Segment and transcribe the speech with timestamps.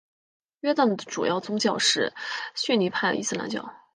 [0.61, 2.11] 约旦的主要宗教是
[2.55, 3.71] 逊尼派伊斯兰教。